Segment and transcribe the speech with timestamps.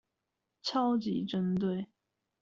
[0.63, 1.85] 超級針對